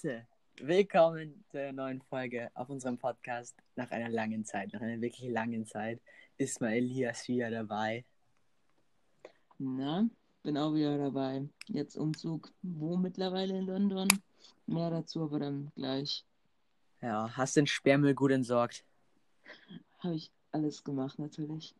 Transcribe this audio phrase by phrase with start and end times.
[0.00, 0.26] Leute,
[0.60, 3.56] willkommen zu einer neuen Folge auf unserem Podcast.
[3.74, 6.00] Nach einer langen Zeit, nach einer wirklich langen Zeit,
[6.36, 8.04] ist mal Elias wieder dabei.
[9.58, 10.08] Na,
[10.44, 11.48] bin auch wieder dabei.
[11.66, 14.06] Jetzt Umzug, wo mittlerweile in London?
[14.66, 16.24] Mehr dazu aber dann gleich.
[17.00, 18.84] Ja, hast den Sperrmüll gut entsorgt?
[19.98, 21.74] Habe ich alles gemacht, natürlich.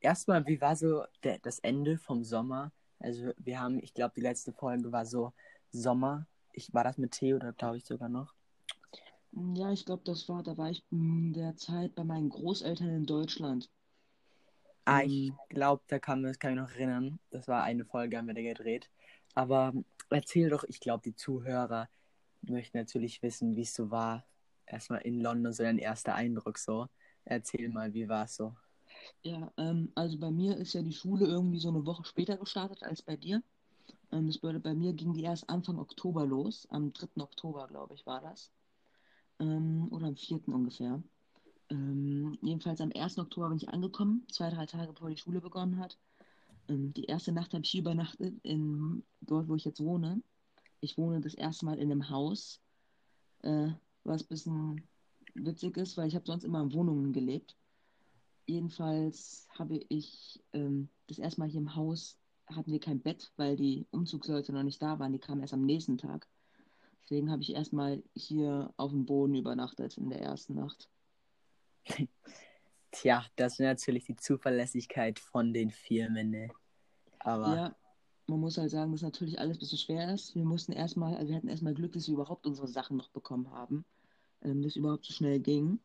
[0.00, 2.72] Erstmal, wie war so der, das Ende vom Sommer?
[3.00, 5.34] Also, wir haben, ich glaube, die letzte Folge war so
[5.72, 6.26] Sommer.
[6.52, 8.34] Ich, war das mit Theo oder glaube ich sogar noch?
[9.54, 13.06] Ja, ich glaube, das war, da war ich in der Zeit bei meinen Großeltern in
[13.06, 13.70] Deutschland.
[14.84, 17.20] Ah, ich glaube, da kann, das kann ich noch erinnern.
[17.30, 18.90] Das war eine Folge, haben wir da gedreht.
[19.34, 19.72] Aber
[20.10, 21.88] erzähl doch, ich glaube, die Zuhörer
[22.42, 24.24] möchten natürlich wissen, wie es so war.
[24.66, 26.88] Erstmal in London, so dein erster Eindruck so.
[27.24, 28.54] Erzähl mal, wie war es so?
[29.22, 32.82] Ja, ähm, also bei mir ist ja die Schule irgendwie so eine Woche später gestartet
[32.82, 33.42] als bei dir.
[34.12, 36.66] Ähm, das bedeutet, bei mir ging die erst Anfang Oktober los.
[36.70, 37.22] Am 3.
[37.22, 38.50] Oktober, glaube ich, war das.
[39.38, 40.48] Ähm, oder am 4.
[40.48, 41.02] ungefähr.
[41.70, 43.18] Ähm, jedenfalls am 1.
[43.18, 45.98] Oktober bin ich angekommen, zwei, drei Tage bevor die Schule begonnen hat.
[46.68, 50.22] Ähm, die erste Nacht habe ich übernachtet, in, dort wo ich jetzt wohne.
[50.80, 52.60] Ich wohne das erste Mal in einem Haus,
[53.42, 53.68] äh,
[54.04, 54.88] was ein bisschen
[55.34, 57.56] witzig ist, weil ich habe sonst immer in Wohnungen gelebt.
[58.46, 62.19] Jedenfalls habe ich ähm, das erste Mal hier im Haus
[62.54, 65.12] hatten wir kein Bett, weil die Umzugsleute noch nicht da waren.
[65.12, 66.28] Die kamen erst am nächsten Tag.
[67.02, 70.88] Deswegen habe ich erstmal hier auf dem Boden übernachtet in der ersten Nacht.
[72.92, 76.50] Tja, das ist natürlich die Zuverlässigkeit von den Firmen, ne?
[77.20, 77.54] Aber.
[77.54, 77.76] Ja,
[78.26, 80.34] man muss halt sagen, dass natürlich alles ein bisschen schwer ist.
[80.34, 83.50] Wir mussten erstmal, also wir hatten erstmal Glück, dass wir überhaupt unsere Sachen noch bekommen
[83.50, 83.84] haben.
[84.42, 85.80] Ähm, dass überhaupt so schnell ging.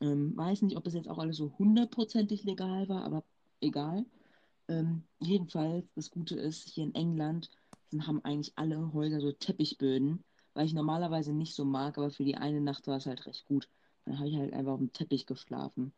[0.00, 3.24] Ähm, weiß nicht, ob es jetzt auch alles so hundertprozentig legal war, aber
[3.60, 4.06] egal.
[4.70, 7.50] Ähm, jedenfalls, das Gute ist, hier in England
[8.06, 10.22] haben eigentlich alle Häuser so Teppichböden,
[10.54, 13.44] weil ich normalerweise nicht so mag, aber für die eine Nacht war es halt recht
[13.46, 13.68] gut.
[14.04, 15.92] Dann habe ich halt einfach auf dem Teppich geschlafen.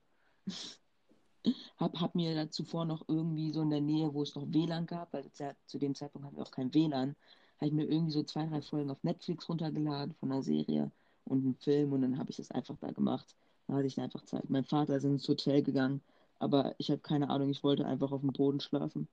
[1.77, 4.87] hab, hab mir da zuvor noch irgendwie so in der Nähe, wo es noch WLAN
[4.87, 7.15] gab, weil zu, zu dem Zeitpunkt hatten wir auch kein WLAN,
[7.59, 10.91] habe ich mir irgendwie so zwei, drei Folgen auf Netflix runtergeladen von einer Serie
[11.25, 13.37] und einem Film und dann habe ich das einfach da gemacht.
[13.67, 14.49] Da hatte ich einfach Zeit.
[14.49, 16.01] Mein Vater ist ins Hotel gegangen,
[16.43, 19.09] aber ich habe keine Ahnung, ich wollte einfach auf dem Boden schlafen.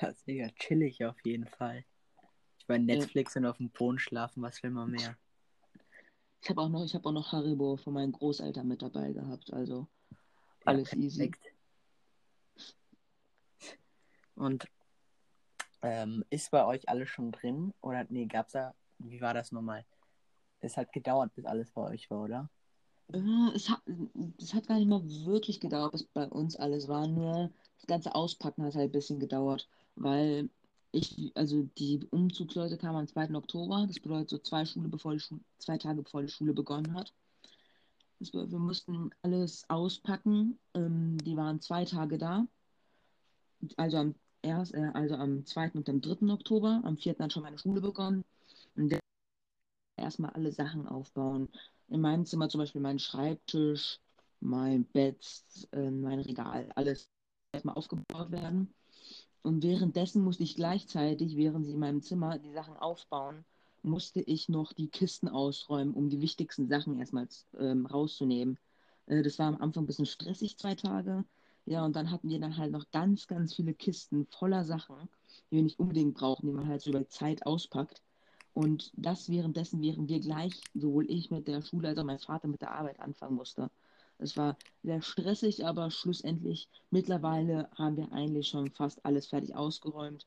[0.00, 1.84] Ja, sehr chillig auf jeden Fall.
[2.58, 3.40] Ich meine, Netflix ja.
[3.40, 5.16] und auf dem Boden schlafen, was will man mehr?
[6.40, 9.52] Ich habe auch noch, ich habe auch noch Haribo von meinen Großeltern mit dabei gehabt,
[9.52, 9.88] also
[10.64, 11.32] alles ja, easy.
[14.34, 14.66] Und
[15.82, 17.74] ähm, ist bei euch alles schon drin?
[17.80, 19.84] Oder nee, gab's da, wie war das nochmal?
[20.60, 22.50] Es hat gedauert, bis alles bei euch war, oder?
[23.12, 23.82] Äh, es, hat,
[24.40, 27.06] es hat gar nicht mal wirklich gedauert, bis bei uns alles war.
[27.06, 30.50] Nur das ganze Auspacken hat halt ein bisschen gedauert, weil
[30.92, 33.34] ich, also die Umzugsleute kamen am 2.
[33.34, 33.86] Oktober.
[33.86, 37.12] Das bedeutet so zwei, Schule bevor die Schule, zwei Tage bevor die Schule begonnen hat.
[38.18, 40.58] Das bedeutet, wir mussten alles auspacken.
[40.74, 42.46] Ähm, die waren zwei Tage da.
[43.76, 45.72] Also am, erst, äh, also am 2.
[45.74, 46.32] und am 3.
[46.32, 46.80] Oktober.
[46.84, 47.16] Am 4.
[47.18, 48.24] hat schon meine Schule begonnen.
[49.98, 51.48] Erstmal alle Sachen aufbauen
[51.88, 54.00] in meinem Zimmer zum Beispiel mein Schreibtisch,
[54.40, 55.24] mein Bett,
[55.72, 57.10] äh, mein Regal, alles
[57.52, 58.74] erstmal aufgebaut werden.
[59.42, 63.44] Und währenddessen musste ich gleichzeitig, während sie in meinem Zimmer die Sachen aufbauen,
[63.82, 68.58] musste ich noch die Kisten ausräumen, um die wichtigsten Sachen erstmal ähm, rauszunehmen.
[69.06, 71.24] Äh, das war am Anfang ein bisschen stressig, zwei Tage.
[71.64, 74.96] Ja, und dann hatten wir dann halt noch ganz, ganz viele Kisten voller Sachen,
[75.50, 78.02] die wir nicht unbedingt brauchen, die man halt so über Zeit auspackt.
[78.58, 82.48] Und das währenddessen, während wir gleich, sowohl ich mit der Schule als auch mein Vater
[82.48, 83.70] mit der Arbeit anfangen musste.
[84.18, 90.26] Es war sehr stressig, aber schlussendlich, mittlerweile haben wir eigentlich schon fast alles fertig ausgeräumt.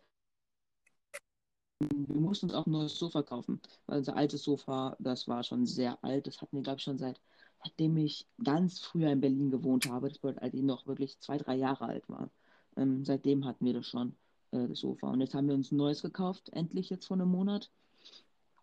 [1.79, 5.65] Wir mussten uns auch ein neues Sofa kaufen, weil unser altes Sofa, das war schon
[5.65, 6.25] sehr alt.
[6.25, 7.19] Das hatten wir, glaube ich, schon seit,
[7.61, 10.07] seitdem ich ganz früher in Berlin gewohnt habe.
[10.07, 12.29] Das bedeutet, als ich noch wirklich zwei, drei Jahre alt war.
[12.77, 14.15] Ähm, seitdem hatten wir das schon,
[14.51, 15.09] äh, das Sofa.
[15.09, 17.69] Und jetzt haben wir uns ein neues gekauft, endlich jetzt vor einem Monat.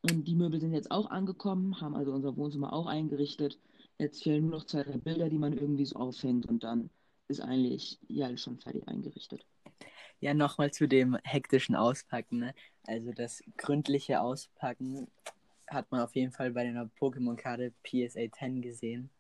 [0.02, 3.58] Und die Möbel sind jetzt auch angekommen, haben also unser Wohnzimmer auch eingerichtet.
[3.98, 6.88] Jetzt fehlen nur noch zwei, drei Bilder, die man irgendwie so aufhängt und dann
[7.26, 9.44] ist eigentlich ja alles schon fertig eingerichtet.
[10.20, 12.38] Ja, nochmal zu dem hektischen Auspacken.
[12.38, 12.54] Ne?
[12.86, 15.08] Also das gründliche Auspacken
[15.66, 19.10] hat man auf jeden Fall bei der Pokémon-Karte PSA 10 gesehen.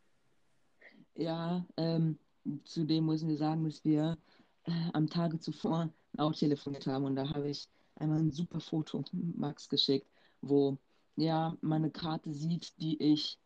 [1.16, 2.18] Ja, ähm,
[2.64, 4.16] zudem müssen wir sagen, dass wir
[4.64, 9.04] äh, am Tage zuvor auch telefoniert haben und da habe ich einmal ein super Foto
[9.12, 10.06] Max geschickt
[10.42, 10.78] wo
[11.16, 13.38] ja meine Karte sieht, die ich,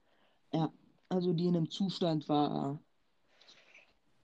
[0.52, 0.72] ja,
[1.08, 2.78] also die in einem Zustand war,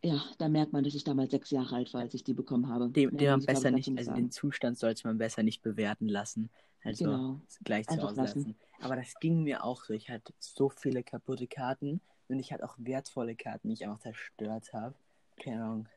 [0.03, 2.69] Ja, da merkt man, dass ich damals sechs Jahre alt war, als ich die bekommen
[2.69, 2.88] habe.
[2.88, 6.50] Den, den man besser ich, nicht, also den Zustand sollte man besser nicht bewerten lassen.
[6.85, 7.41] Also Genau.
[7.65, 8.38] gleich zu Einfach Hause lassen.
[8.41, 8.56] lassen.
[8.81, 9.93] Aber das ging mir auch so.
[9.94, 13.99] Ich hatte so viele kaputte Karten und ich hatte auch wertvolle Karten, die ich einfach
[13.99, 14.94] zerstört habe.
[15.37, 15.88] Keine Ahnung.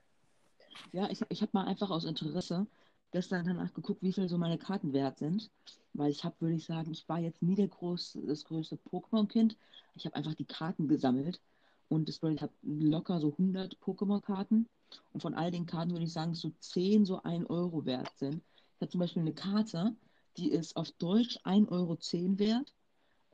[0.94, 2.66] Ja, ich, ich habe mal einfach aus Interesse
[3.12, 5.52] gestern danach geguckt, wie viel so meine Karten wert sind.
[5.94, 9.58] Weil ich habe, würde ich sagen, ich war jetzt nie der groß, das größte Pokémon-Kind.
[9.96, 11.42] Ich habe einfach die Karten gesammelt.
[11.90, 14.68] Und das bedeutet, ich habe locker so 100 Pokémon-Karten.
[15.14, 18.42] Und von all den Karten würde ich sagen, so 10 so 1 Euro wert sind.
[18.76, 19.96] Ich habe zum Beispiel eine Karte,
[20.38, 21.98] die ist auf Deutsch 1,10 Euro
[22.40, 22.74] wert.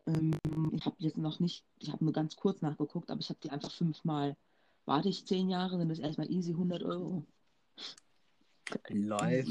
[0.07, 0.31] Ähm,
[0.73, 3.51] ich habe jetzt noch nicht, ich habe nur ganz kurz nachgeguckt, aber ich habe die
[3.51, 4.35] einfach fünfmal.
[4.85, 7.23] Warte ich 10 Jahre, sind das erstmal easy 100 Euro.
[8.89, 9.47] Läuft.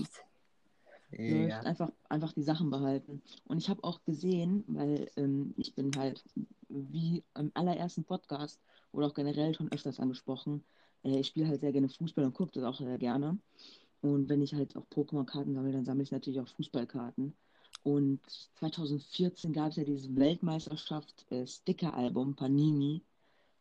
[1.11, 1.61] läuft, Ja.
[1.61, 3.23] einfach, einfach die Sachen behalten.
[3.45, 6.23] Und ich habe auch gesehen, weil ähm, ich bin halt,
[6.69, 8.61] wie im allerersten Podcast
[8.93, 10.65] oder auch generell schon öfters angesprochen,
[11.05, 13.39] äh, ich spiele halt sehr gerne Fußball und gucke das auch sehr gerne.
[14.03, 17.35] Und wenn ich halt auch Pokémon-Karten sammle, dann sammle ich natürlich auch Fußballkarten.
[17.83, 18.21] Und
[18.57, 23.03] 2014 gab es ja dieses Weltmeisterschaft äh, Sticker-Album Panini.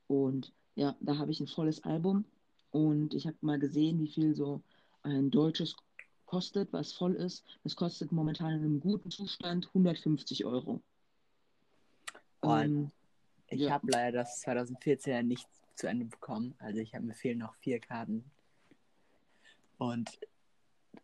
[0.07, 2.25] Und ja, da habe ich ein volles Album.
[2.71, 4.61] Und ich habe mal gesehen, wie viel so
[5.05, 5.75] ein deutsches
[6.25, 7.45] kostet, was voll ist.
[7.63, 10.81] Das kostet momentan in einem guten Zustand 150 Euro.
[12.43, 12.91] Ähm,
[13.47, 13.71] Ich ja.
[13.71, 16.55] habe leider das 2014 nicht zu Ende bekommen.
[16.59, 18.29] Also ich habe mir fehlen noch vier Karten.
[19.77, 20.19] Und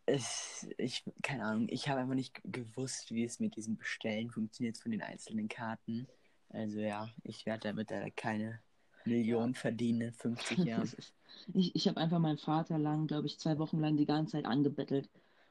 [0.05, 4.77] es, ich, keine Ahnung, ich habe einfach nicht gewusst, wie es mit diesem Bestellen funktioniert
[4.77, 6.07] von den einzelnen Karten.
[6.49, 8.59] Also ja, ich werde damit leider keine
[9.05, 10.89] Million verdienen in 50 Jahren.
[11.53, 14.45] ich ich habe einfach meinen Vater lang, glaube ich, zwei Wochen lang die ganze Zeit
[14.45, 15.09] angebettelt.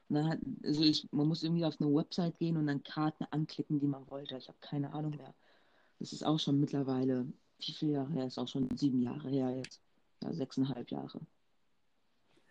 [0.09, 3.25] Und dann hat, also ich, man muss irgendwie auf eine Website gehen und dann Karten
[3.31, 4.37] anklicken, die man wollte.
[4.37, 5.33] Ich habe keine Ahnung mehr.
[5.99, 8.25] Das ist auch schon mittlerweile, wie viele Jahre her?
[8.25, 9.81] Ist auch schon sieben Jahre her jetzt.
[10.21, 11.21] Ja, sechseinhalb Jahre.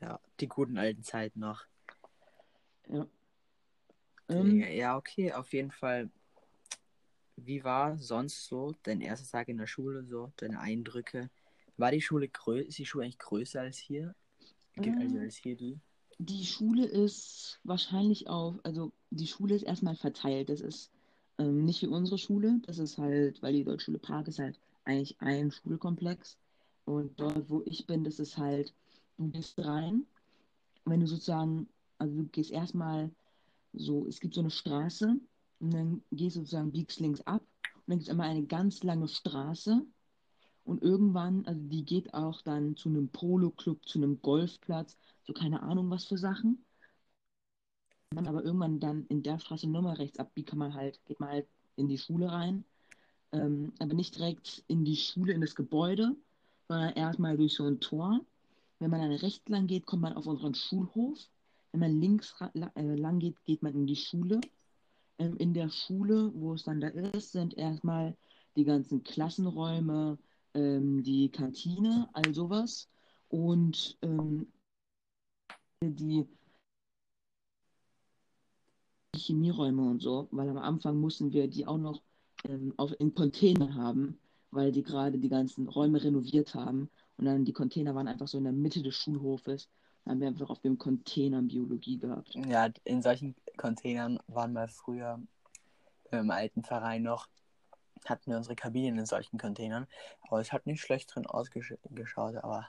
[0.00, 1.64] Ja, die guten alten Zeiten noch.
[2.88, 3.06] Ja.
[4.28, 6.08] Ähm, ja, okay, auf jeden Fall.
[7.44, 11.30] Wie war sonst so dein erster Tag in der Schule, so deine Eindrücke?
[11.76, 14.14] War die Schule größer, ist die Schule eigentlich größer als hier?
[14.76, 15.78] Also Ähm, als hier die?
[16.18, 20.50] Die Schule ist wahrscheinlich auf, also die Schule ist erstmal verteilt.
[20.50, 20.90] Das ist
[21.38, 22.60] ähm, nicht wie unsere Schule.
[22.66, 26.36] Das ist halt, weil die Deutschschule Prag ist halt eigentlich ein Schulkomplex.
[26.84, 28.74] Und dort, wo ich bin, das ist halt,
[29.16, 30.04] du gehst rein,
[30.84, 33.10] wenn du sozusagen, also du gehst erstmal
[33.72, 35.16] so, es gibt so eine Straße
[35.60, 37.42] und dann gehst du sozusagen, biegst links ab
[37.74, 39.84] und dann gibt es immer eine ganz lange Straße
[40.64, 45.62] und irgendwann, also die geht auch dann zu einem Polo-Club, zu einem Golfplatz, so keine
[45.62, 46.64] Ahnung was für Sachen.
[48.12, 51.28] Man aber irgendwann dann in der Straße nochmal rechts abbiegt, kann man halt, geht man
[51.28, 51.46] halt
[51.76, 52.64] in die Schule rein.
[53.32, 56.16] Ähm, aber nicht direkt in die Schule, in das Gebäude,
[56.66, 58.20] sondern erstmal durch so ein Tor.
[58.80, 61.18] Wenn man dann rechts lang geht, kommt man auf unseren Schulhof.
[61.70, 64.40] Wenn man links äh, lang geht, geht man in die Schule.
[65.20, 68.16] Ähm, in der Schule, wo es dann da ist, sind erstmal
[68.56, 70.18] die ganzen Klassenräume,
[70.54, 72.88] ähm, die Kantine, all sowas.
[73.28, 74.48] Und ähm,
[75.82, 76.26] die
[79.14, 82.02] Chemieräume und so, weil am Anfang mussten wir die auch noch
[82.44, 84.18] ähm, auf, in Container haben,
[84.50, 86.90] weil die gerade die ganzen Räume renoviert haben.
[87.18, 89.68] Und dann die Container waren einfach so in der Mitte des Schulhofes.
[90.04, 92.34] Dann haben wir einfach auf dem Container Biologie gehabt.
[92.34, 95.20] Ja, in solchen Containern waren wir früher
[96.10, 97.28] im alten Verein noch,
[98.04, 99.86] hatten wir unsere Kabinen in solchen Containern.
[100.28, 102.68] Aber es hat nicht schlecht drin ausgeschaut, aber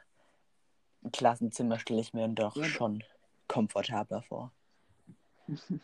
[1.04, 3.04] ein Klassenzimmer stelle ich mir doch Ja, schon
[3.48, 4.52] komfortabler vor.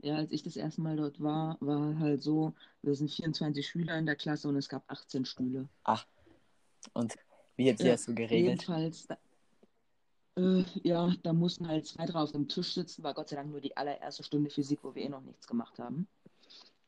[0.00, 3.98] Ja, als ich das erste Mal dort war, war halt so, wir sind 24 Schüler
[3.98, 5.68] in der Klasse und es gab 18 Stühle.
[5.82, 6.06] Ach,
[6.92, 7.16] und
[7.56, 8.60] wie habt ihr Ja, das so geregelt?
[8.60, 9.18] jedenfalls, da,
[10.38, 13.50] äh, ja, da mussten halt zwei, drei auf dem Tisch sitzen, war Gott sei Dank
[13.50, 16.06] nur die allererste Stunde Physik, wo wir eh noch nichts gemacht haben.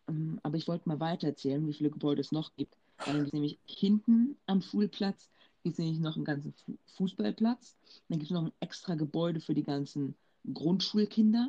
[0.08, 2.76] Ähm, aber ich wollte mal weiter erzählen, wie viele Gebäude es noch gibt.
[3.04, 5.30] Dann gibt es nämlich hinten am Schulplatz
[5.62, 7.76] gibt es nämlich noch einen ganzen Fu Fußballplatz.
[8.08, 10.14] Dann gibt es noch ein extra Gebäude für die ganzen
[10.52, 11.48] Grundschulkinder.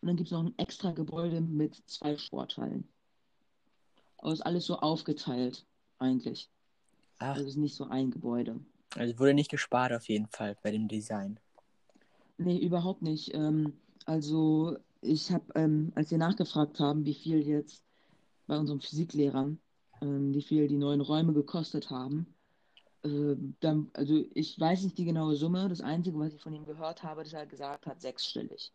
[0.00, 2.88] Und dann gibt es noch ein extra Gebäude mit zwei Sporthallen.
[4.18, 5.66] Aber ist alles so aufgeteilt,
[5.98, 6.48] eigentlich.
[7.18, 8.60] Ach, Also es ist nicht so ein Gebäude.
[8.98, 11.38] Also wurde nicht gespart auf jeden Fall bei dem Design.
[12.36, 13.34] Nee, überhaupt nicht.
[13.34, 13.72] Ähm,
[14.06, 17.82] also ich habe, ähm, als wir nachgefragt haben, wie viel jetzt
[18.46, 19.50] bei unserem Physiklehrer,
[20.00, 22.34] ähm, wie viel die neuen Räume gekostet haben,
[23.04, 25.68] äh, dann, also ich weiß nicht die genaue Summe.
[25.68, 28.72] Das Einzige, was ich von ihm gehört habe, dass er gesagt hat, sechsstellig.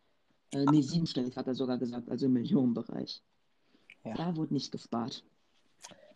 [0.52, 3.22] Äh, nee, siebenstellig hat er sogar gesagt, also im Millionenbereich.
[4.04, 4.14] Ja.
[4.14, 5.24] Da wurde nicht gespart.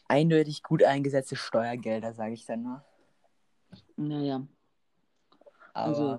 [0.07, 2.85] Eindeutig gut eingesetzte Steuergelder, sage ich dann nur.
[3.99, 4.47] Naja.
[5.75, 6.19] Aber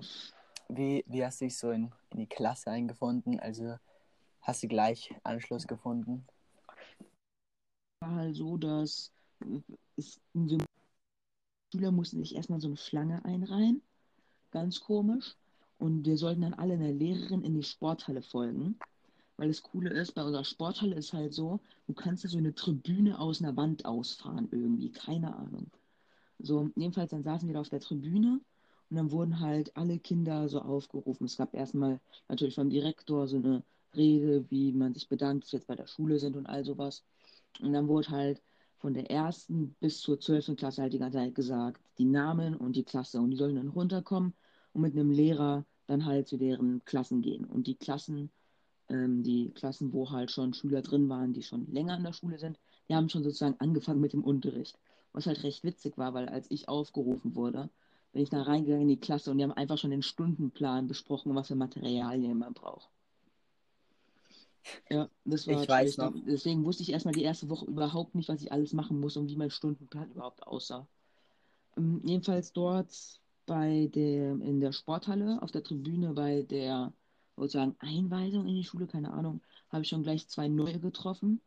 [0.68, 3.40] wie, wie hast du dich so in, in die Klasse eingefunden?
[3.40, 3.76] Also
[4.42, 6.26] hast du gleich Anschluss gefunden?
[8.00, 9.60] war halt so, dass äh,
[9.96, 10.58] es, wir
[11.72, 13.82] Schüler mussten sich erstmal so eine Schlange einreihen.
[14.50, 15.36] Ganz komisch.
[15.78, 18.78] Und wir sollten dann alle einer Lehrerin in die Sporthalle folgen.
[19.36, 22.54] Weil das Coole ist, bei unserer Sporthalle ist halt so, du kannst da so eine
[22.54, 24.90] Tribüne aus einer Wand ausfahren irgendwie.
[24.90, 25.70] Keine Ahnung.
[26.42, 28.40] So, jedenfalls dann saßen wir da auf der Tribüne
[28.90, 31.26] und dann wurden halt alle Kinder so aufgerufen.
[31.26, 33.62] Es gab erstmal natürlich vom Direktor so eine
[33.94, 37.04] Rede, wie man sich bedankt, dass wir jetzt bei der Schule sind und all sowas.
[37.60, 38.42] Und dann wurde halt
[38.78, 42.76] von der ersten bis zur zwölften Klasse halt die ganze Zeit gesagt, die Namen und
[42.76, 43.20] die Klasse.
[43.20, 44.34] Und die sollen dann runterkommen
[44.72, 47.44] und mit einem Lehrer dann halt zu deren Klassen gehen.
[47.44, 48.30] Und die Klassen,
[48.88, 52.38] ähm, die Klassen, wo halt schon Schüler drin waren, die schon länger an der Schule
[52.38, 54.78] sind, die haben schon sozusagen angefangen mit dem Unterricht.
[55.12, 57.68] Was halt recht witzig war, weil als ich aufgerufen wurde,
[58.12, 61.34] bin ich da reingegangen in die Klasse und die haben einfach schon den Stundenplan besprochen,
[61.34, 62.88] was für Materialien man braucht.
[64.88, 66.12] Ja, das war Ich weiß noch.
[66.26, 69.28] deswegen wusste ich erstmal die erste Woche überhaupt nicht, was ich alles machen muss und
[69.28, 70.86] wie mein Stundenplan überhaupt aussah.
[71.76, 76.92] Ähm, jedenfalls dort bei der, in der Sporthalle, auf der Tribüne bei der
[77.36, 79.40] sozusagen Einweisung in die Schule, keine Ahnung,
[79.70, 81.40] habe ich schon gleich zwei neue getroffen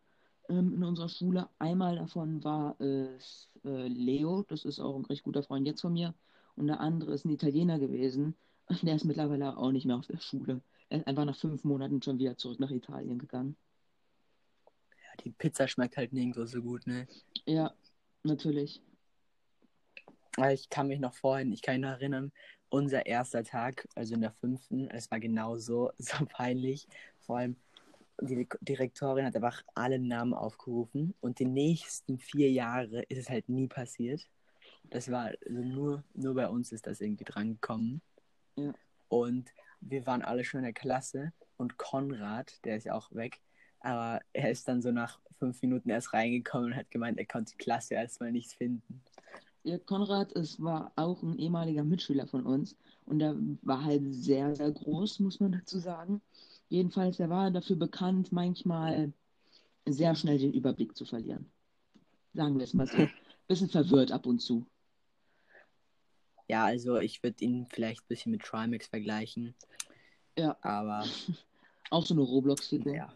[0.50, 1.50] ähm, in unserer Schule.
[1.60, 5.94] Einmal davon war es äh, Leo, das ist auch ein recht guter Freund jetzt von
[5.94, 6.14] mir.
[6.56, 8.36] Und der andere ist ein Italiener gewesen.
[8.68, 10.62] Und der ist mittlerweile auch nicht mehr auf der Schule.
[10.90, 13.58] Er ist einfach nach fünf Monaten schon wieder zurück nach Italien gegangen.
[14.66, 17.08] Ja, die Pizza schmeckt halt nirgendwo so gut, ne?
[17.46, 17.74] Ja,
[18.24, 18.82] natürlich.
[20.38, 22.32] Aber Ich kann mich noch vorhin, ich kann mich noch erinnern,
[22.70, 26.88] unser erster Tag, also in der fünften, es war genau so, so peinlich.
[27.20, 27.56] Vor allem,
[28.22, 33.50] die Direktorin hat einfach alle Namen aufgerufen und die nächsten vier Jahre ist es halt
[33.50, 34.28] nie passiert.
[34.90, 38.02] Das war also nur, nur bei uns ist das irgendwie dran gekommen.
[38.56, 38.74] Ja.
[39.08, 39.52] Und
[39.82, 43.42] wir waren alle schon in der Klasse und Konrad, der ist ja auch weg,
[43.80, 47.52] aber er ist dann so nach fünf Minuten erst reingekommen und hat gemeint, er konnte
[47.52, 49.02] die Klasse erstmal nicht finden.
[49.64, 54.56] Ja, Konrad es war auch ein ehemaliger Mitschüler von uns und der war halt sehr,
[54.56, 56.22] sehr groß, muss man dazu sagen.
[56.74, 59.14] Jedenfalls, er war dafür bekannt, manchmal
[59.86, 61.52] sehr schnell den Überblick zu verlieren.
[62.34, 63.08] Sagen wir es mal so.
[63.48, 64.66] Bisschen verwirrt ab und zu.
[66.48, 69.54] Ja, also ich würde ihn vielleicht ein bisschen mit Trimax vergleichen,
[70.36, 71.06] Ja, aber
[71.92, 72.96] auch so eine Roblox-Figur.
[72.96, 73.14] ja.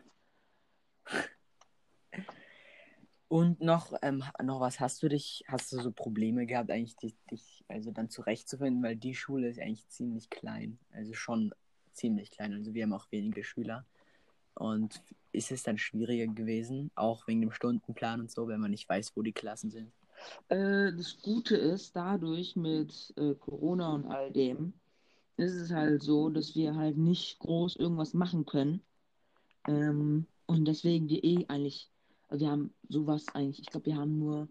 [3.28, 7.16] Und noch, ähm, noch was, hast du dich, hast du so Probleme gehabt, eigentlich dich,
[7.32, 11.56] dich also dann zurechtzufinden, weil die Schule ist eigentlich ziemlich klein, also schon
[11.98, 13.86] ziemlich klein, also wir haben auch wenige Schüler.
[14.54, 15.02] Und
[15.34, 19.12] ist es dann schwieriger gewesen, auch wegen dem Stundenplan und so, wenn man nicht weiß,
[19.16, 19.92] wo die Klassen sind?
[20.50, 24.74] Äh, das Gute ist, dadurch mit äh, Corona und all dem,
[25.38, 28.82] ist es halt so, dass wir halt nicht groß irgendwas machen können.
[29.68, 31.90] Ähm, und deswegen wir eh eigentlich,
[32.30, 34.48] also wir haben sowas eigentlich, ich glaube, wir haben nur,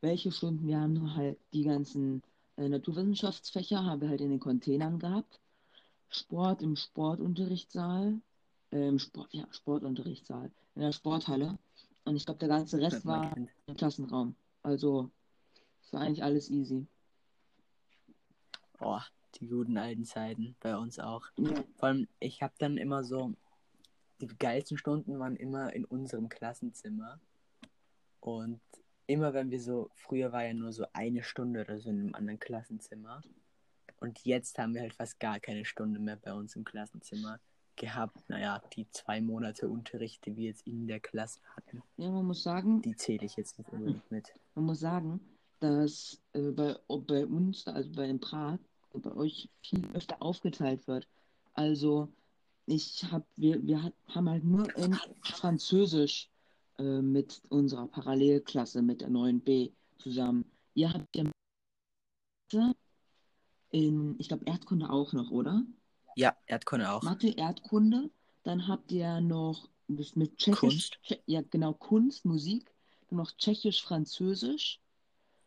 [0.00, 2.22] welche Stunden, wir haben nur halt die ganzen
[2.56, 5.39] äh, Naturwissenschaftsfächer, haben wir halt in den Containern gehabt.
[6.10, 8.20] Sport im Sportunterrichtssaal,
[8.72, 11.58] äh, im Sport, ja, Sportunterrichtssaal, in der Sporthalle.
[12.04, 13.50] Und ich glaube, der ganze Rest war kennt.
[13.66, 14.34] im Klassenraum.
[14.62, 15.10] Also,
[15.82, 16.86] es war eigentlich alles easy.
[18.80, 19.00] Oh,
[19.36, 21.26] die guten alten Zeiten bei uns auch.
[21.36, 23.34] Ja, Vor allem, ich habe dann immer so,
[24.20, 27.20] die geilsten Stunden waren immer in unserem Klassenzimmer.
[28.20, 28.60] Und
[29.06, 32.14] immer wenn wir so, früher war ja nur so eine Stunde oder so in einem
[32.14, 33.22] anderen Klassenzimmer.
[34.00, 37.38] Und jetzt haben wir halt fast gar keine Stunde mehr bei uns im Klassenzimmer
[37.76, 38.28] gehabt.
[38.28, 42.42] Naja, die zwei Monate Unterricht, die wir jetzt in der Klasse hatten, ja, man muss
[42.42, 44.32] sagen, die zähle ich jetzt nicht unbedingt mit.
[44.54, 45.20] man muss sagen,
[45.60, 48.58] dass äh, bei, bei uns, also bei dem Prag,
[48.92, 51.06] bei euch viel öfter aufgeteilt wird.
[51.54, 52.08] Also
[52.66, 56.30] ich habe, wir, wir hat, haben halt nur in Französisch
[56.78, 60.44] äh, mit unserer Parallelklasse, mit der 9b zusammen.
[60.74, 61.24] Ihr habt ja
[63.70, 65.64] in, ich glaube, Erdkunde auch noch, oder?
[66.16, 67.02] Ja, Erdkunde auch.
[67.02, 68.10] Mathe, Erdkunde,
[68.42, 70.98] dann habt ihr noch mit Tschechisch, Kunst.
[71.04, 72.72] Tsche- ja genau, Kunst, Musik,
[73.08, 74.80] dann noch Tschechisch, Französisch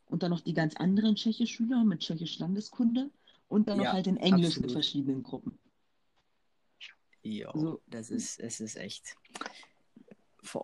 [0.06, 3.10] und dann noch die ganz anderen Tschechisch-Schüler mit Tschechisch Landeskunde
[3.48, 4.72] und dann noch Ja, halt in Englisch mit absolut.
[4.72, 5.58] verschiedenen Gruppen.
[7.24, 7.82] Jo, So.
[7.88, 9.16] das ist, es ist echt.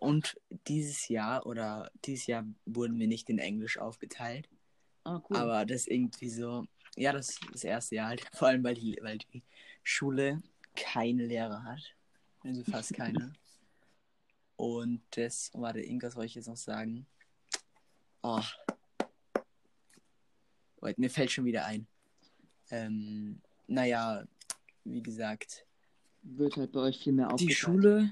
[0.01, 0.35] Und
[0.67, 4.49] dieses Jahr oder dieses Jahr wurden wir nicht in Englisch aufgeteilt,
[5.05, 5.37] Ah, cool.
[5.37, 6.65] aber das irgendwie so,
[6.99, 9.41] ja, das ist das erste Jahr halt, vor allem weil die, weil die
[9.83, 10.41] Schule
[10.75, 11.95] keine Lehrer hat,
[12.43, 13.33] also fast keine.
[14.55, 17.07] Und das, warte, irgendwas soll ich jetzt noch sagen.
[18.21, 18.43] Oh.
[20.81, 21.87] Wait, mir fällt schon wieder ein.
[22.69, 24.25] Ähm, naja,
[24.83, 25.65] wie gesagt.
[26.21, 28.11] Wird halt bei euch viel mehr Die Schule.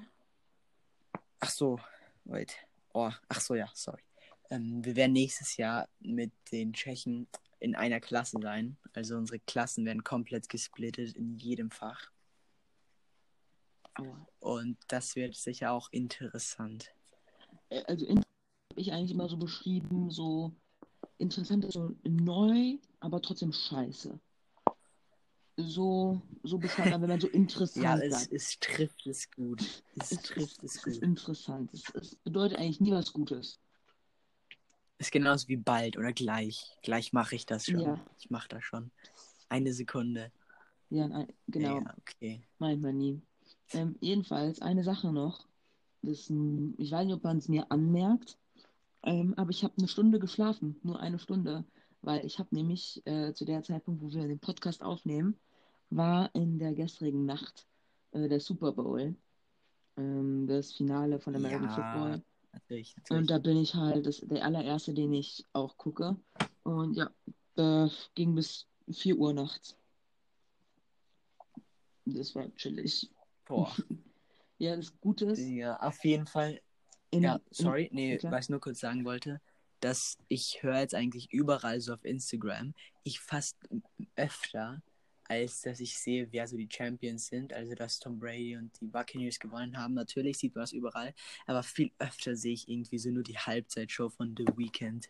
[1.41, 1.79] Ach so,
[2.23, 2.55] wait.
[2.93, 4.01] Oh, ach so, ja, sorry.
[4.49, 7.27] Ähm, wir werden nächstes Jahr mit den Tschechen
[7.59, 8.77] in einer Klasse sein.
[8.93, 12.11] Also unsere Klassen werden komplett gesplittet in jedem Fach.
[13.95, 14.27] Aua.
[14.39, 16.91] Und das wird sicher auch interessant.
[17.69, 20.53] Äh, Also in habe ich eigentlich immer so beschrieben, so
[21.17, 24.19] interessant ist so neu, aber trotzdem scheiße.
[25.59, 28.31] So, so beschreibt man, wenn man so interessant Ja, es, sagt.
[28.33, 29.61] es trifft es gut.
[29.95, 31.03] Es, Es trifft es es ist gut.
[31.03, 31.73] interessant.
[31.73, 33.59] Es, es bedeutet eigentlich nie was Gutes.
[34.99, 36.75] Ist genauso wie bald oder gleich.
[36.81, 37.79] Gleich mache ich das schon.
[37.79, 37.99] Ja.
[38.19, 38.91] Ich mache das schon.
[39.49, 40.31] Eine Sekunde.
[40.89, 41.79] Ja, nein, genau.
[41.81, 42.41] Ja, okay.
[42.59, 43.21] Meint man nie.
[43.73, 45.47] Ähm, jedenfalls, eine Sache noch.
[46.01, 48.37] Das, ähm, ich weiß nicht, ob man es mir anmerkt,
[49.03, 50.79] ähm, aber ich habe eine Stunde geschlafen.
[50.83, 51.65] Nur eine Stunde.
[52.01, 55.35] Weil ich habe nämlich äh, zu der Zeitpunkt, wo wir den Podcast aufnehmen,
[55.89, 57.67] war in der gestrigen Nacht
[58.11, 59.15] äh, der Super Bowl.
[59.97, 62.23] Ähm, das Finale von American Ja, Football.
[62.51, 63.21] Natürlich, natürlich.
[63.21, 66.15] Und da bin ich halt das, der allererste, den ich auch gucke.
[66.63, 67.09] Und ja,
[67.57, 69.77] äh, ging bis 4 Uhr nachts.
[72.05, 73.09] Das war chillig.
[73.45, 73.73] Boah.
[74.59, 76.59] Ja, das Gute ist, Ja, auf jeden Fall.
[77.11, 77.89] in, Ja, in, sorry.
[77.93, 78.31] Nee, Ja, klar.
[78.31, 79.39] was ich nur kurz sagen wollte,
[79.81, 82.73] dass ich höre jetzt eigentlich überall so auf Instagram,
[83.03, 83.55] ich fast
[84.15, 84.81] öfter,
[85.29, 87.53] als dass ich sehe, wer so die Champions sind.
[87.53, 89.93] Also, dass Tom Brady und die Buccaneers gewonnen haben.
[89.93, 91.13] Natürlich sieht man das überall.
[91.45, 95.09] Aber viel öfter sehe ich irgendwie so nur die Halbzeitshow von The Weeknd.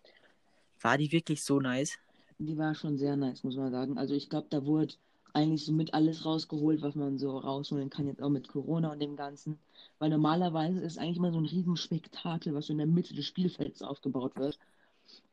[0.82, 1.98] War die wirklich so nice?
[2.40, 3.98] die war schon sehr nice, muss man sagen.
[3.98, 4.94] Also ich glaube, da wurde
[5.34, 9.00] eigentlich so mit alles rausgeholt, was man so rausholen kann, jetzt auch mit Corona und
[9.00, 9.60] dem Ganzen.
[10.00, 13.82] Weil normalerweise ist eigentlich immer so ein Riesenspektakel, was so in der Mitte des Spielfelds
[13.82, 14.60] aufgebaut wird.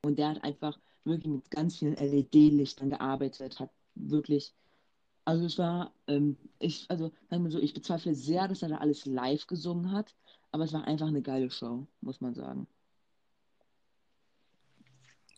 [0.03, 4.53] Und der hat einfach wirklich mit ganz vielen LED-Lichtern gearbeitet, hat wirklich,
[5.25, 8.76] also es war, ähm, ich, also sagen wir so, ich bezweifle sehr, dass er da
[8.78, 10.14] alles live gesungen hat,
[10.52, 12.66] aber es war einfach eine geile Show, muss man sagen.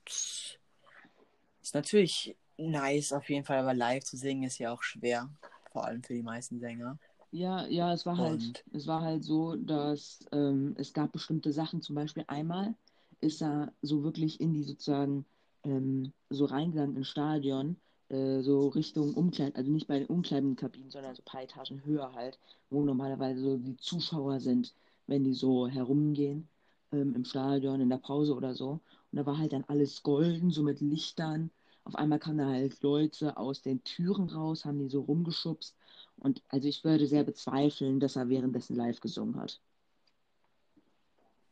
[0.07, 5.29] Ist natürlich nice auf jeden Fall, aber live zu singen ist ja auch schwer.
[5.73, 6.99] Vor allem für die meisten Sänger.
[7.33, 11.53] Ja, ja, es war halt, Und- es war halt so, dass ähm, es gab bestimmte
[11.53, 12.75] Sachen, zum Beispiel einmal
[13.21, 15.27] ist er so wirklich in die sozusagen
[15.65, 17.77] ähm, so reingegangen ins Stadion,
[18.09, 22.13] äh, so Richtung Umkleid, also nicht bei den Umkleidenkabinen, sondern so ein paar Etagen höher
[22.15, 22.39] halt,
[22.71, 24.75] wo normalerweise so die Zuschauer sind,
[25.07, 26.49] wenn die so herumgehen
[26.93, 28.81] ähm, im Stadion, in der Pause oder so.
[29.13, 31.51] Und da war halt dann alles golden, so mit Lichtern.
[31.85, 35.75] Auf einmal kamen da halt Leute aus den Türen raus, haben die so rumgeschubst.
[36.19, 39.61] Und also ich würde sehr bezweifeln, dass er währenddessen live gesungen hat.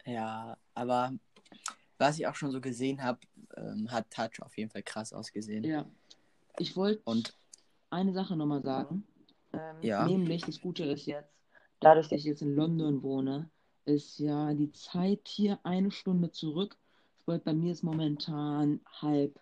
[0.06, 1.12] Ja, aber
[1.98, 3.20] was ich auch schon so gesehen habe,
[3.56, 5.64] ähm, hat Touch auf jeden Fall krass ausgesehen.
[5.64, 5.86] Ja.
[6.58, 7.02] Ich wollte
[7.90, 9.06] eine Sache nochmal sagen.
[9.52, 10.06] Ähm, Ja.
[10.06, 11.32] Nämlich, das Gute ist jetzt,
[11.80, 13.50] dadurch, dass ich jetzt in London wohne,
[13.84, 16.76] ist ja die Zeit hier eine Stunde zurück.
[17.16, 19.38] Das bedeutet, bei mir ist momentan halb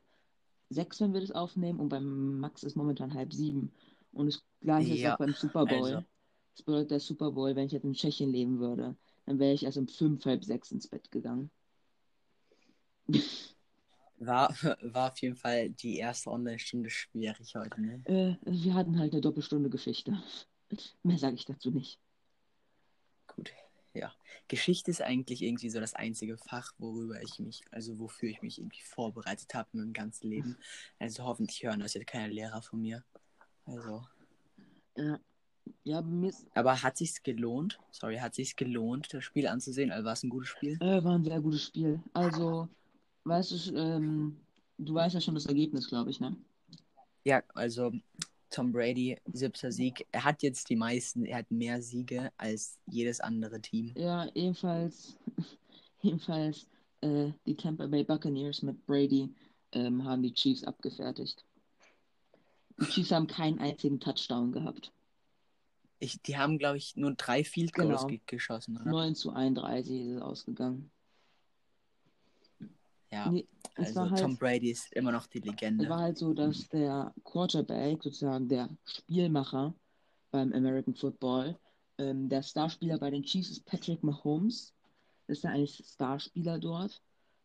[0.69, 3.73] sechs, wenn wir das aufnehmen, und beim Max ist momentan halb sieben.
[4.13, 5.85] Und das gleiche ist Ja, auch beim Super Bowl.
[5.85, 6.05] also.
[6.55, 8.95] Das bedeutet, der Super Bowl, wenn ich jetzt in Tschechien leben würde,
[9.25, 11.51] dann wäre ich erst um fünf, halb sechs ins Bett gegangen.
[14.27, 14.51] War,
[14.83, 18.03] war auf jeden Fall die erste Online-Stunde schwierig heute, ne?
[18.07, 20.23] Äh, wir hatten halt eine Doppelstunde Geschichte.
[21.03, 21.99] Mehr sage ich dazu nicht.
[23.27, 23.53] Gut,
[23.95, 24.13] ja.
[24.49, 28.59] Geschichte ist eigentlich irgendwie so das einzige Fach, worüber ich mich, also wofür ich mich
[28.59, 30.59] irgendwie vorbereitet habe in meinem ganzen Leben.
[30.99, 33.05] Also hoffentlich hören das jetzt keine Lehrer von mir.
[33.65, 34.03] Also.
[34.97, 35.21] Ja,
[35.85, 37.79] ja bei mir Aber hat sich's gelohnt?
[37.91, 39.91] Sorry, hat sich's gelohnt, das Spiel anzusehen?
[39.91, 40.77] Also war es ein gutes Spiel?
[40.81, 42.03] äh, war ein sehr gutes Spiel.
[42.13, 42.69] Also,
[43.25, 44.37] weißt du, ähm,
[44.79, 46.37] du weißt ja schon das Ergebnis, glaube ich, ne?
[47.25, 47.93] Ja, also
[48.51, 50.07] Tom Brady, siebter Sieg.
[50.13, 53.93] Er hat jetzt die meisten, er hat mehr Siege als jedes andere Team.
[53.97, 55.17] Ja, ebenfalls,
[56.03, 56.67] ebenfalls
[57.01, 59.33] äh, die Tampa Bay Buccaneers mit Brady
[59.73, 61.45] ähm, haben die Chiefs abgefertigt.
[62.79, 64.93] Die Chiefs haben keinen einzigen Touchdown gehabt.
[65.99, 68.07] Ich, die haben, glaube ich, nur drei Field Goals Genau.
[68.09, 68.91] ge geschossen, oder?
[68.91, 70.91] 9 zu 31 ist es ausgegangen.
[73.13, 73.47] Ja, Nee,
[73.77, 75.89] es also halt, Tom Brady ist immer noch die es Legende.
[75.89, 79.75] war halt so, dass der Quarterback, sozusagen der Spielmacher
[80.31, 81.59] beim American Football,
[81.99, 84.73] ähm, der Starspieler bei den Chiefs ist Patrick Mahomes.
[85.27, 87.03] Das ist ja eigentlich Starspieler dort,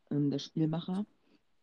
[0.10, 1.06] ähm, der Spielmacher.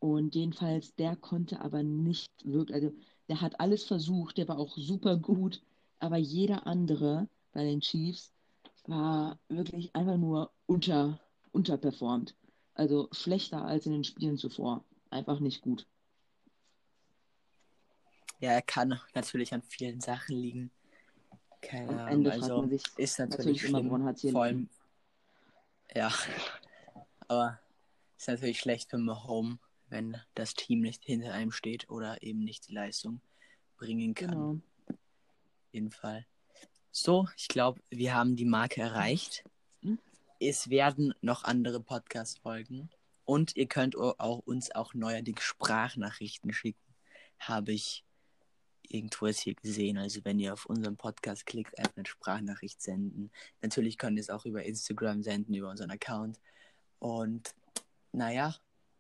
[0.01, 2.93] Und jedenfalls, der konnte aber nicht wirklich, also
[3.29, 5.63] der hat alles versucht, der war auch super gut,
[5.99, 8.33] aber jeder andere bei den Chiefs
[8.87, 11.19] war wirklich einfach nur unter,
[11.53, 12.35] unterperformt.
[12.75, 14.85] Also schlechter als in den Spielen zuvor.
[15.11, 15.87] Einfach nicht gut.
[18.41, 20.71] Ja, er kann natürlich an vielen Sachen liegen.
[21.63, 22.09] Keine Am Ahnung.
[22.09, 24.69] Ende Also man sich ist natürlich, natürlich immer, woran hat's hier Vor allem,
[25.95, 26.13] ja.
[27.29, 27.61] Aber
[28.19, 29.59] ist natürlich schlecht für Mahomes,
[29.89, 33.21] wenn das Team nicht hinter einem steht oder eben nicht die Leistung
[33.77, 34.31] bringen kann.
[34.31, 34.61] Genau.
[34.89, 36.27] Auf jeden Fall.
[36.91, 39.45] So, ich glaube, wir haben die Marke erreicht.
[40.41, 40.49] Mhm.
[40.49, 42.91] Es werden noch andere Podcasts folgen.
[43.25, 46.95] Und ihr könnt auch uns auch neuerdings Sprachnachrichten schicken.
[47.39, 48.05] Habe ich
[48.89, 49.97] irgendwo jetzt hier gesehen.
[49.97, 53.31] Also wenn ihr auf unseren Podcast klickt, eine Sprachnachricht senden.
[53.63, 56.39] Natürlich könnt ihr es auch über Instagram senden, über unseren Account.
[56.99, 57.55] Und
[58.13, 58.55] naja,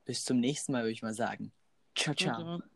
[0.04, 1.52] bis zum nächsten Mal würde ich mal sagen.
[1.94, 2.34] Ciao, ciao.
[2.34, 2.73] ciao.